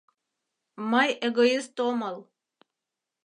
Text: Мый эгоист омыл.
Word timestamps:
Мый 0.91 1.09
эгоист 1.27 1.75
омыл. 1.89 2.17